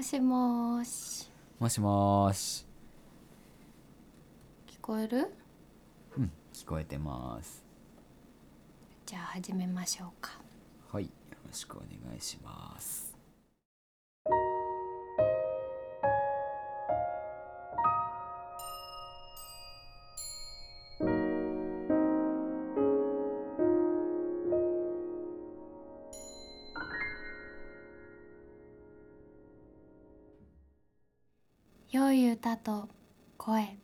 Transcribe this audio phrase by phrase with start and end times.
[0.00, 1.30] もしもーし。
[1.58, 2.64] もしもーし。
[4.66, 5.30] 聞こえる？
[6.16, 7.62] うん聞こえてます。
[9.04, 10.40] じゃあ始めましょうか。
[10.90, 11.10] はいよ
[11.46, 13.09] ろしくお願いします
[31.92, 32.88] 良い歌と
[33.36, 33.76] 声。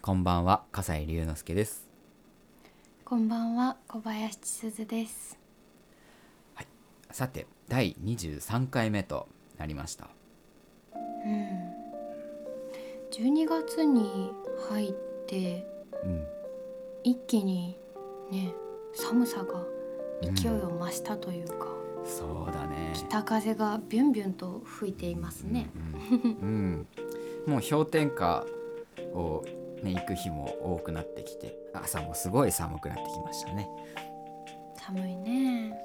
[0.00, 1.86] こんばんは笠井龍之介です。
[3.04, 5.38] こんばんは小林千鈴です。
[7.10, 10.08] さて第23回目となりました。
[10.94, 11.44] うん。
[13.12, 14.32] 12月に
[14.70, 14.92] 入っ
[15.26, 15.66] て
[16.02, 16.26] うん。
[17.04, 17.76] 一気に
[18.30, 18.54] ね
[18.94, 19.62] 寒さが
[20.22, 21.66] 勢いを増したというか、
[22.08, 22.92] そうだね。
[22.94, 25.70] 北風がビュンビュンと吹いていますね、
[26.10, 26.86] うん、うん。
[27.46, 27.52] うん。
[27.52, 28.44] もう氷点下
[29.12, 29.44] を
[29.82, 33.68] ね行く日も多くなってきて朝もすごい寒くなってきましたね。
[34.74, 35.78] 寒いね、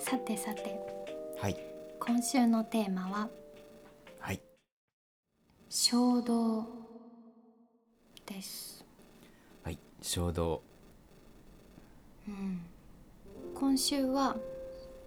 [0.00, 0.78] さてさて。
[1.38, 1.56] はい。
[2.00, 3.28] 今週のテーマは
[4.18, 4.40] はい。
[5.68, 6.66] 衝動
[8.26, 8.84] です、
[9.62, 9.78] はい。
[10.02, 10.62] 衝動。
[12.26, 12.60] うん、
[13.58, 14.36] 今週は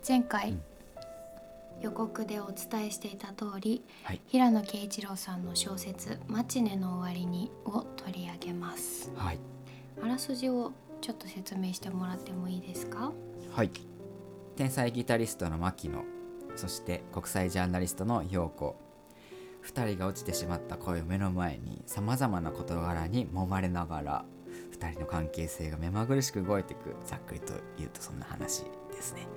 [0.07, 0.61] 前回うん。
[1.81, 4.21] 予告でお伝えしていた通り、はい。
[4.27, 9.11] 平野啓一郎さんの小説「マチネの終わりに」を取り上げます。
[9.15, 9.39] はい。
[10.03, 13.11] あらすじをちょっと説明してもらってもいいですか？
[13.51, 13.71] はい。
[14.55, 16.03] 天才ギタリストの牧野
[16.55, 18.75] そして国際ジャーナリストの陽子。
[19.63, 24.25] 2人が落ちてしまった恋を目の前にさまざまな事柄に揉まれながら
[24.81, 29.27] 2人の関係性が目まぐるしく動いていくざっくりと言うとそんな話ですね。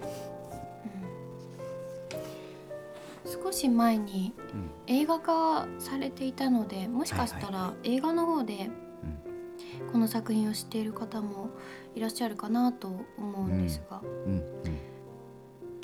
[3.27, 4.70] 少し前にうん。
[4.86, 8.70] 映画化されていたのでもしかしたら映画の方で
[9.92, 11.51] この作品を知っている方も
[11.95, 14.33] いらっしゃるかなと思うんですが、うん。
[14.33, 14.42] うん。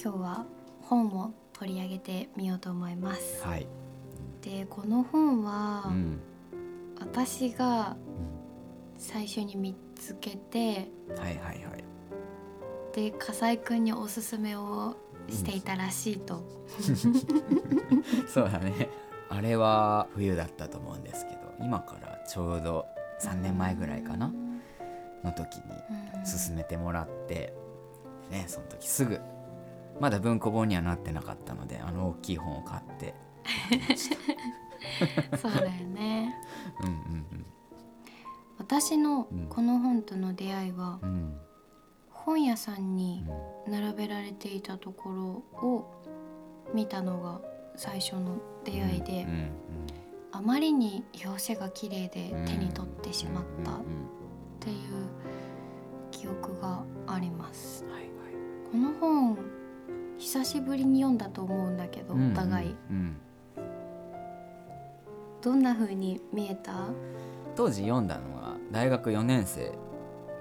[0.03, 0.47] 今日は
[0.83, 3.45] 本を取り上げてみようと思います。
[3.45, 3.67] はい、
[4.43, 6.21] でこの本は、うん。
[6.99, 7.97] 私が
[9.01, 11.85] 最初に見つけてうん、はいはいはい。
[12.95, 14.97] で笠井くんにおすすめを
[15.29, 16.45] していたらしいと、
[18.29, 18.91] そうだね。
[19.31, 22.87] あれは冬だったと思うんですけど今からちょうど
[23.23, 24.33] 3年前ぐらいかな
[25.25, 26.25] の時にうん。
[26.25, 27.55] 勧めてもらって
[28.31, 29.21] ねその時すぐ
[29.99, 33.15] まだ文庫本にはなってなかったのであの大きい本を買って。
[35.41, 36.35] そうだよね。
[36.83, 37.47] うんうん
[38.71, 39.47] 私のうん。
[39.49, 41.01] この本との出会いは
[42.09, 43.25] 本屋さんに
[43.67, 43.73] うん。
[43.73, 45.25] 並べられていたところ
[45.69, 45.91] を
[46.73, 47.41] 見たのが
[47.75, 49.51] 最初の出会いで、うん。
[50.31, 52.45] あまりに表紙が綺麗でうん。
[52.45, 53.75] 手に取ってしまったっ
[54.61, 54.77] ていう
[56.13, 57.85] 記憶があります。
[57.87, 58.11] はいはい。
[58.71, 59.37] この本
[60.17, 62.77] 久しぶりに読んだと思うんだけど、お互い。
[62.89, 63.17] うん。
[65.43, 66.87] どんな風に見えた、
[67.57, 69.73] 当時読んだのは大学4年生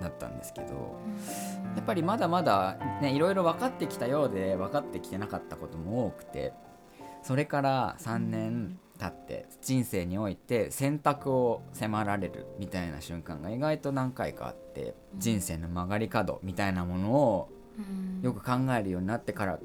[0.01, 0.95] だったんですけど
[1.75, 6.53] やっぱりまだまだねいろいろ分かってきたようで分かってきてなかったことも多くて
[7.21, 18.21] それから3年経って人生において選択を迫られるみたいな瞬間が意外と何回かあってうん人生の曲がり角みたいなものをうん。
[18.21, 19.59] よく考えるようになってから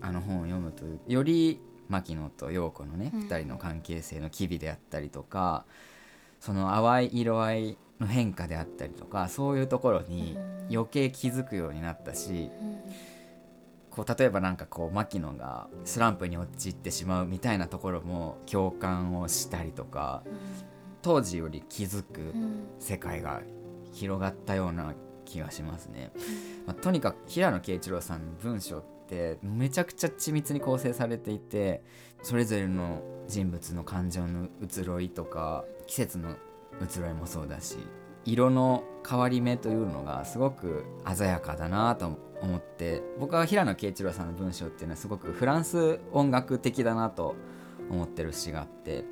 [0.00, 3.20] あの本を読むとより牧野と陽子のねうん。
[3.22, 5.64] 2人の関係性の機微であったりとか
[6.40, 10.58] その淡い色合いの変化であったりとかそういうところにうん。
[10.70, 12.78] 余計気づくようになったしうん。
[13.90, 20.22] こう例えばなんかこう牧野がスランプに陥ってしまうみたいなところも共感をしたりとか
[21.02, 22.66] 当時より気づくうん。
[22.78, 23.40] 世界が
[23.92, 24.94] 広がったような
[25.24, 26.10] 気がしますね。
[26.66, 31.82] まあ、とにかく平野啓一郎さんの文章ってめちゃくちゃ緻密に構成されていて
[32.22, 36.36] それぞれの人物の感情の移ろいとか季節の
[36.82, 37.78] 移ろいもそうだし
[38.24, 40.84] 色の変わり目というのがすごく
[41.14, 47.34] 鮮やかだなと思って僕は平野啓一郎さんの文章っていうのはすごくフランス音楽的だなと
[47.90, 49.04] 思ってる詩があって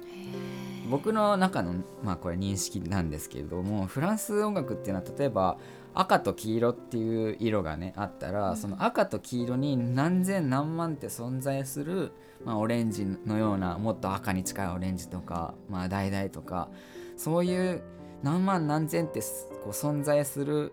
[0.91, 5.57] 僕の中のまあこれ認識なんですけれどもフランス音楽っていうのは例えば
[5.97, 8.57] 赤と黄色っていう色がねあったら、うん。
[8.57, 12.13] その赤と黄色に何千何万って存在する、
[12.45, 16.69] まあ、オレンジのようなもっと赤に近いオレンジとか、まあ、橙とか
[17.17, 17.83] そういう
[18.23, 20.73] 何万何千ってすこう存在する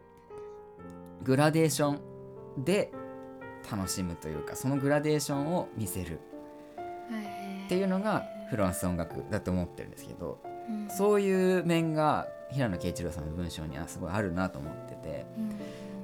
[1.23, 2.91] グラデーションで
[3.71, 6.19] 楽しむというかそのグラデーションを見せる。
[7.65, 15.25] っていうのがフランス音楽だと思ってるんですけど、うん、そういう面が平野啓一郎さんの文章にはすごいあるなと思ってて、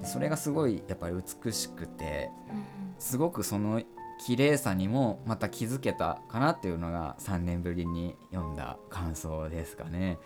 [0.02, 2.66] うん、それがすごいやっぱり美しくて、うん、
[2.98, 3.82] すごくその
[4.20, 10.20] 綺麗さにもまた気づけたかなっていうのが3年ぶりに読んだ感想ですかね。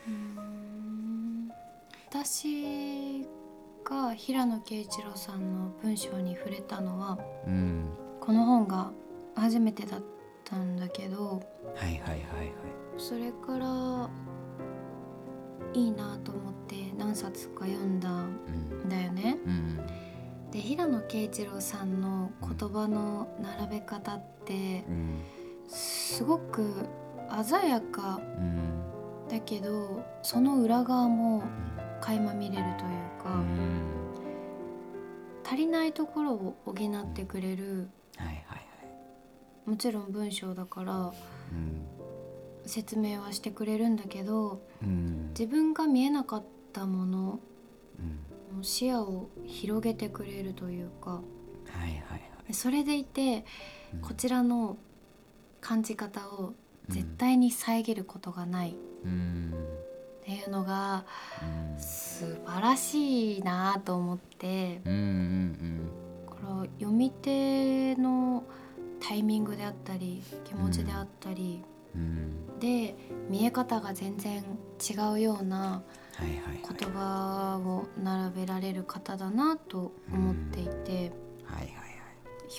[2.09, 3.25] 私
[3.83, 7.17] が平野啓一郎さんの文章に触れたのは、
[7.47, 8.91] うん、この本が
[9.35, 10.01] 初めてだっ
[10.43, 11.41] たんだけど、
[11.75, 12.21] はいはいはいはい、
[12.97, 14.09] それから
[15.73, 18.09] いいなと思って何冊か読んだ
[21.13, 24.83] 平野啓一郎さんの言葉の並べ方って、
[25.67, 26.87] すごく
[27.43, 28.19] 鮮やか
[29.29, 31.43] だけどその裏側も
[32.01, 33.43] 垣間見れるというか、
[35.45, 37.89] 足りないところを補ってくれる、
[39.67, 41.13] もちろん文章だから、
[42.65, 44.63] 説明はしてくれるんだけど、
[45.29, 46.43] 自分が見えなかっ
[46.73, 47.39] たもの、
[48.57, 51.19] うん、視野を広げてくれるというか、は
[51.79, 52.17] いはいは
[52.49, 53.45] い、それでいて、
[54.01, 54.77] こちらの
[55.61, 56.53] 感じ方を
[56.89, 58.75] 絶対に遮ることがない。
[59.05, 59.53] うん
[60.23, 61.03] っていうのが
[61.77, 64.93] 素晴らしいなと思って、うん。
[64.93, 65.89] うん
[66.59, 68.45] うん、読み手の
[69.05, 71.61] タイミングであったり気持ちであったり、
[71.93, 72.95] うん、で
[73.29, 74.43] 見え方が全然
[74.79, 75.83] 違うような
[76.23, 81.11] 言葉を並べられる方だなと思っていて、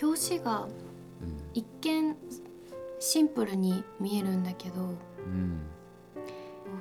[0.02, 0.68] 表紙が
[1.52, 2.16] 一見
[2.98, 5.60] シンプルに見えるんだけど、うん。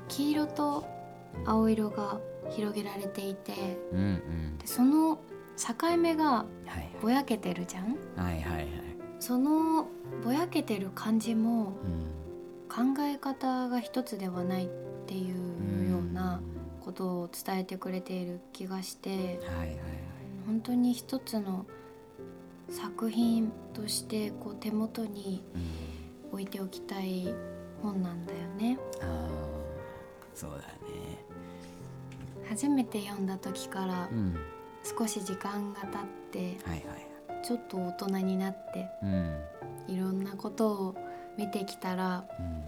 [0.07, 0.85] 黄色と
[1.45, 2.19] 青色が
[2.49, 3.53] 広げられていて、
[3.91, 5.19] うんうん、でその
[5.57, 6.45] 境目が
[7.01, 8.67] ぼやけてるじゃん、はいはいはい、
[9.19, 9.87] その
[10.23, 11.73] ぼやけてる感じも、
[12.69, 14.69] 考え方が一つではないっ
[15.05, 16.41] ていうような
[16.83, 19.77] ことを伝えてくれている気がして、はいはいはい、
[20.45, 21.65] 本当に一つの
[22.69, 25.43] 作品としてこう手元に
[26.31, 27.33] 置いておきたい
[27.81, 28.77] 本なんだよね。
[29.01, 29.29] あ
[30.33, 30.63] そうだね。
[32.49, 34.09] 初めて読んだ時から
[34.83, 35.89] 少し時間が経っ
[36.31, 36.39] て、
[36.69, 36.95] はいは
[37.41, 39.37] い、ちょっと大人になって、うん、
[39.87, 40.95] いろんなことを
[41.37, 42.63] 見てきたら、うん、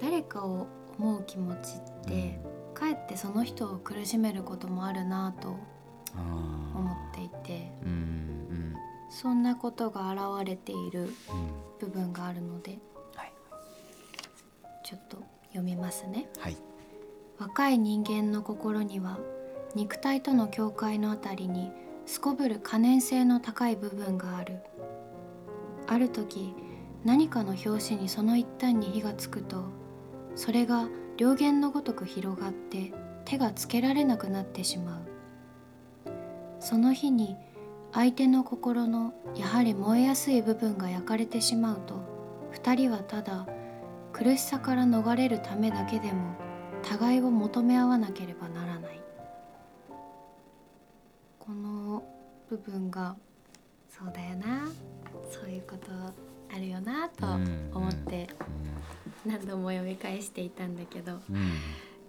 [0.00, 0.66] 誰かを
[0.98, 5.56] 思う気持ちって、うん、かえってその人を苦しめることもあるなと
[6.74, 8.74] 思っていて、うんうん、
[9.08, 11.10] そんなことが現れている
[11.80, 12.78] 部分があるので、
[13.14, 13.32] はい、
[14.84, 15.16] ちょっと
[15.48, 16.56] 読みますね、はい、
[17.38, 19.18] 若い人間の心には
[19.74, 21.70] 肉体との境界のあたりに
[22.04, 24.60] すこぶる可燃性の高い部分がある。
[25.88, 26.54] ある時
[27.04, 29.64] 何かの拍子にその一端に火がつくと
[30.34, 32.92] それが両弦のごとく広がって
[33.24, 35.00] 手がつけられなくなってしまう。
[36.60, 37.36] その日に
[37.92, 43.46] 相手の心のやはり燃えやすい部分が焼かれてしまうと二人はただ
[44.12, 46.34] 苦しさから逃れるためだけでも
[46.82, 49.00] 互いを求め合わなければならない。
[51.38, 52.02] この
[52.50, 53.16] 部分が
[53.88, 54.68] そうだよな。
[55.30, 55.90] そういうこと
[56.54, 57.26] あるよなと
[57.72, 58.28] 思って。
[59.26, 61.20] 何度も読み返していたんだけど、うん、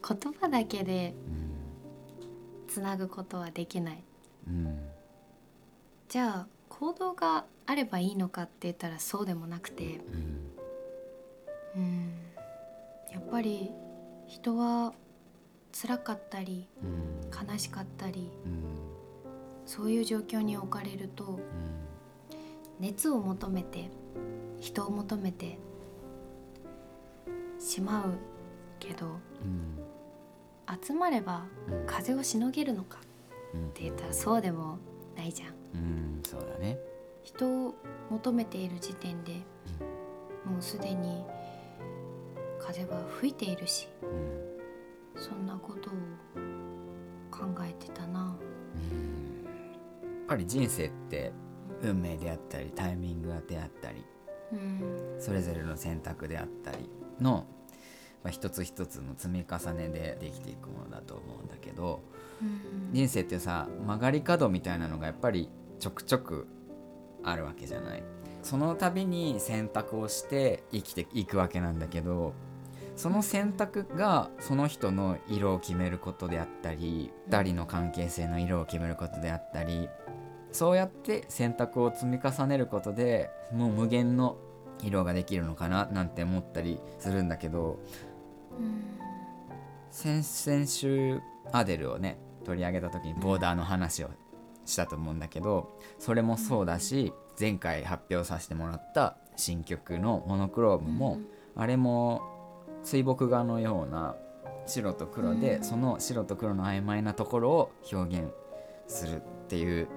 [0.08, 1.14] 言葉だけで
[2.68, 4.04] つなぐことはできない、
[4.48, 4.80] うん、
[6.10, 10.48] じゃあ行動があればいいのかって言ったらそうでもなくて、うん
[11.78, 12.12] うん。
[13.12, 13.72] やっぱり
[14.28, 14.94] 人は
[15.72, 16.68] 辛かったり、
[17.32, 18.30] 悲しかったり、
[19.66, 21.40] そういう状況に置かれると、
[22.80, 23.90] 熱を求めて
[24.60, 25.58] 人を求めて
[27.68, 28.14] しまう
[28.80, 29.20] けど、
[30.84, 31.46] 集まれば
[31.86, 34.78] 風をしのげるのかって言ったらそうでも
[35.18, 35.50] ないじゃん。
[35.74, 36.80] うん、そうだね。
[37.24, 37.76] 人を
[38.10, 39.34] 求めている時点で、
[40.46, 41.26] もうすでに
[42.58, 45.94] 風は吹いているし、うん、そんなことを
[47.30, 48.38] 考えてたな、
[48.92, 49.50] うん、や
[50.24, 51.34] っぱり人生って
[51.82, 54.06] 運命であったりタイミングであったり、
[54.54, 57.46] うん、それぞれの選択であったりの、
[58.24, 62.02] まあ、一つ一つの積み重ねでできていくものだと思うんだけど、
[62.42, 66.48] うん、人生ってさ曲がり角みたいなのがやっぱりちょくちょく
[67.24, 68.04] あるわけじゃない。
[68.44, 72.34] その度に選択をして生きていくわけなんだけど
[72.96, 79.90] その選択がその人の色を決めることであったり2人の関係性の色を決めることであったり
[80.52, 84.38] そうやって選択を積み重ねることでもう無限の
[84.82, 87.80] 色ができるのかななんて思ったりするんだけど、うん、
[89.92, 91.22] 先々週
[91.52, 94.10] アデルをね取り上げた時にボーダーの話を
[94.66, 101.20] したと思うんだけどそれもそうだし前回発表させてもらった新曲の「モノクロームも」
[101.56, 102.22] あれも
[102.84, 104.16] 水墨画のような
[104.66, 108.30] 白と黒で、その白と黒の曖昧なところを表現
[108.88, 109.88] するっていう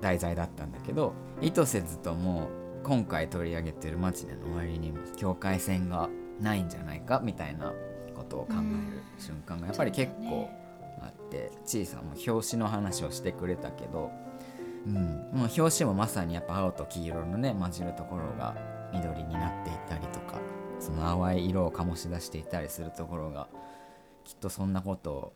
[0.00, 2.48] 題材だったんだけど意図せずとも
[2.84, 6.08] 今回取り上げてる「マチネの終わり」にも境界線が
[6.40, 7.72] ないんじゃないかみたいな
[8.18, 8.56] ことを考え
[8.94, 10.50] る瞬間がやっぱり結構
[11.00, 14.10] あってちいさんも表紙の話をしてくれたけど、
[14.86, 14.94] うん、
[15.32, 18.56] もう表紙もまさにやっぱ青と黄色のね混じるところが
[18.92, 20.40] 緑になっていたりとか
[20.80, 23.48] その淡い色を醸し出していたりするところが
[24.24, 25.32] きっとそんなことを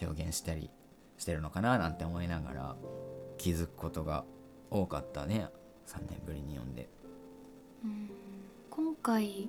[0.00, 0.70] 表現したり
[1.18, 2.76] してるのかななんて思いながら
[3.38, 4.24] 気づくことが
[4.70, 5.48] 多かったね。
[5.86, 6.88] 3年ぶりに読んで。
[7.84, 8.10] うん。
[8.70, 9.48] 今回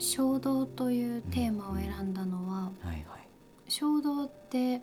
[0.00, 3.28] 衝動というテーマを選んだのは、うんはいはい、
[3.68, 4.80] 衝動って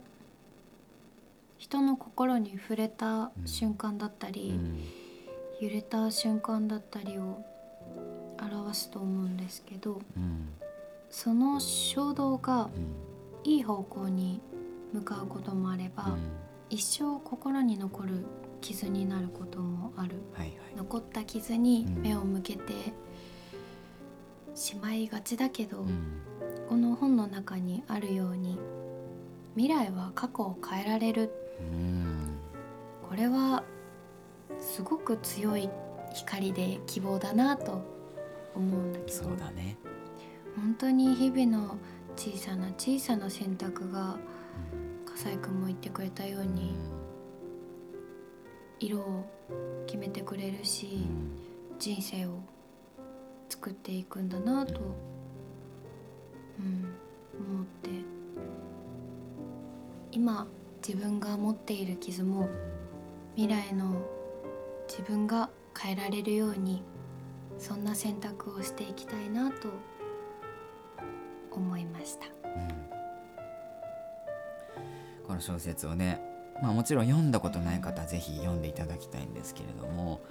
[1.58, 4.80] 人の心に触れた瞬間だったり、うん、
[5.60, 7.44] 揺れた瞬間だったりを
[8.40, 10.50] 表すと思うんですけど、うん、
[11.10, 12.70] その衝動が
[13.44, 14.42] いい方向に
[14.94, 16.18] 向かうこともあれば、
[16.70, 18.26] 一生心に残る
[18.62, 22.74] 傷になることもある、はいはい、残った傷に目を向けて
[24.56, 26.22] しまいがちだけど、うん、
[26.68, 28.58] この本の中にあるように
[29.56, 32.38] 未来は過去を変えられる、うん、
[33.08, 33.64] これは
[34.60, 35.70] すごく強い
[36.14, 37.82] 光で希望だなと
[38.56, 39.12] 思うんだけど。
[39.12, 39.78] そうだね。
[40.56, 41.78] 本当に日々の
[42.16, 44.16] 小さな小さな選択が、
[45.06, 46.76] 笠井君も言ってくれたように、
[48.80, 49.26] 色を
[49.86, 51.06] 決めてくれるし、
[51.78, 52.40] 人生を
[53.50, 54.82] 作っていくんだなと、
[56.60, 56.94] うん、
[57.40, 57.90] 思って。
[60.16, 60.48] 今
[60.88, 62.48] 自分が持っている傷も
[63.36, 64.02] 未来の
[64.88, 66.84] 自分が変えられるように
[67.58, 69.68] そんな選択をしていきたいなと
[71.52, 72.68] 思いました、うん、
[75.28, 76.22] この小説をね
[76.62, 80.22] まあもちろん読んだことない方是非読んでいただきたいんですけれども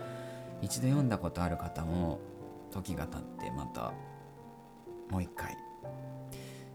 [0.62, 2.21] 一度読んだことある方も
[2.74, 3.92] 時が経ってまた
[5.08, 5.56] もう一回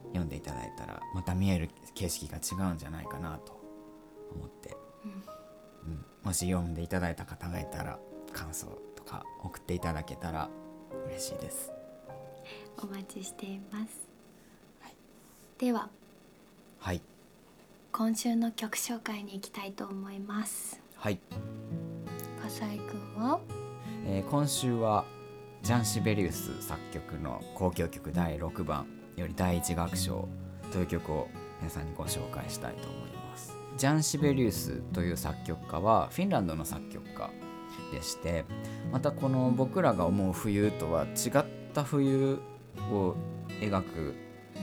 [0.08, 3.60] 読んでいただいたらまた見える景色が違うんじゃないかなと
[4.34, 8.00] 思って、うん、うん、もし読んでいただいた方がいたら
[8.32, 10.50] 感想とか送っていただけたら
[11.08, 11.72] 嬉しいです。
[12.82, 14.08] お待ちしています、
[14.80, 14.96] はい、
[15.58, 15.90] では
[16.80, 17.02] はい。
[17.92, 20.80] 今週の曲紹介に行きたいと思います。
[20.96, 21.20] はい。
[22.42, 23.42] 笠井くんは、
[24.06, 25.04] えー、今週は
[25.62, 30.28] ジャン・シベリウス作曲の交響曲第6番より第1楽章
[30.72, 31.28] という曲を
[31.60, 33.56] 皆さんにご紹介したいと思います。
[33.78, 37.30] ジャン・シベリウスという作曲家はフィンランドの作曲家
[37.92, 38.46] でして
[38.92, 42.40] またこの僕らが思う冬とは違った冬
[42.92, 43.16] を
[43.62, 44.16] 描く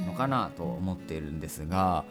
[0.06, 2.04] のかなと思っているんですが、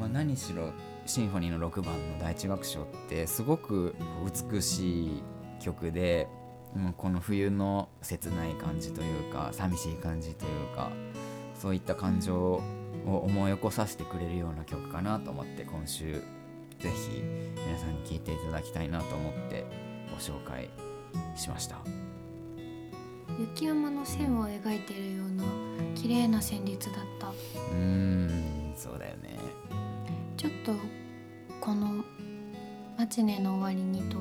[0.00, 0.70] まあ、何しろ
[1.06, 3.94] シンフォニーの6番の第1楽章ってすごく
[4.52, 5.22] 美しい
[5.60, 6.26] 曲で
[6.74, 10.90] もうこの冬の切ない感じというか寂しい感じというか
[11.54, 12.62] そういった感情を
[13.06, 16.22] 思い起こさせてくれるような曲かなと思って今週
[16.80, 17.22] ぜひ
[17.66, 19.64] 皆さんに聴いていただきたいなと思って
[20.10, 20.68] ご紹介
[21.36, 21.78] しました。
[23.38, 25.44] 雪山の線を描いているような
[25.96, 27.32] 綺麗な旋律だった。
[27.72, 29.38] うんそうだよね。
[30.36, 30.72] ちょっと
[31.60, 32.04] この
[32.98, 34.18] 「マチネの終わりに」と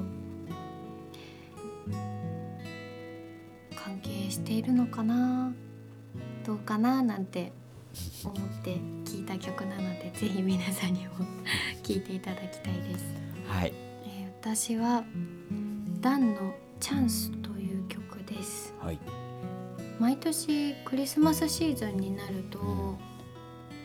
[4.43, 5.53] しているのかな？
[6.45, 7.01] どうかな？
[7.01, 7.53] なんて
[8.25, 11.13] 思って聞いた曲なのでぜひ皆さんにも
[11.81, 13.05] 聴いていただきたいです。
[13.47, 13.73] はい、
[14.05, 15.05] えー、私は
[16.01, 18.73] ダンのチャンスという曲です。
[18.81, 19.00] はい、
[19.97, 22.59] 毎年クリスマスシーズンになると、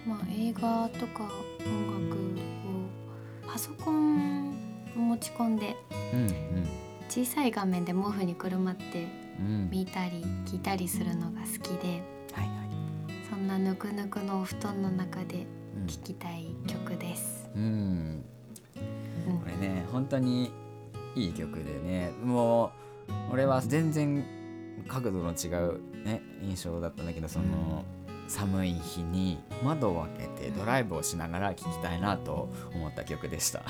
[0.05, 1.23] まあ、映画とか
[1.65, 2.17] 音楽
[3.47, 4.51] をパソコン
[4.97, 5.77] を持ち込んで、
[6.13, 6.69] うんうん、
[7.09, 12.03] 小さい画面で毛布にくるまって見たり聞いたりするのが好きで、
[12.33, 15.47] はいはい、そんなぬくぬくのお布団の中で
[15.87, 17.49] 聴きたい曲です。
[17.55, 18.25] うん、
[19.29, 20.51] うん、これね本当に
[21.15, 22.71] いい曲でねもう
[23.33, 24.25] 俺は全然
[24.87, 27.85] 角度の違う、ね、印象だったんだけどその
[28.29, 33.63] 寒い日に窓を開けてドライブをしながら聴きたいなと思った曲でした。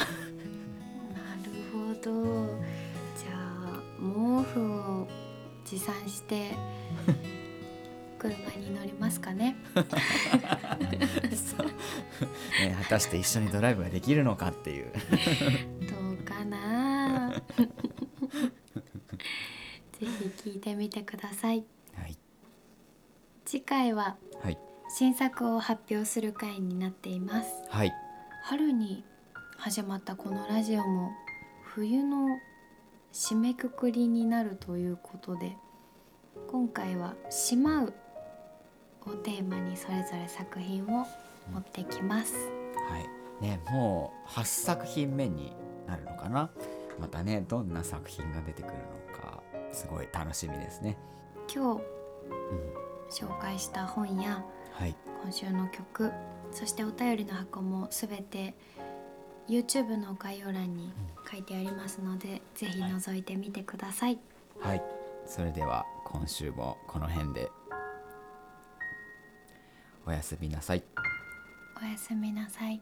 [5.79, 6.51] 持参して
[8.19, 9.55] 車に乗りますかね。
[9.79, 9.87] ね
[12.83, 14.93] 果たして一緒にドライブができるのかっていう。
[15.89, 17.33] どうかな。
[19.93, 21.65] ぜひ聞いてみてください、
[21.97, 22.17] はい、
[23.45, 24.59] 次回は、はい、
[24.89, 27.93] 新作を発表する回になっています、はい、
[28.45, 29.03] 春に
[29.57, 31.11] 始まったこのラジオも
[31.65, 32.39] 冬の
[33.13, 35.57] 締めくくりになるということで
[36.50, 37.93] 今回は「しまう」
[39.07, 41.07] をテーマにそれぞれ作品を
[41.52, 42.35] 持ってきます。
[42.88, 43.09] はい
[43.43, 45.52] ね、もう8作品目に
[45.87, 46.50] なるのかな？
[46.99, 50.97] またねどんな作品が出てくるのかすごい楽しみですね。
[51.55, 51.83] 今日、
[52.31, 56.12] うん、紹介した本や、はい、今週の曲
[56.50, 58.55] そしてお便りの箱もすべて
[59.49, 60.93] YouTube の概要欄に
[61.31, 64.19] 書いてありますので、うん、ぜひ覗いてみてください。
[64.61, 64.83] はい、
[65.29, 67.51] それでは今週もこの辺で
[70.07, 70.83] おやすみなさい。
[71.81, 72.81] おやすみなさい。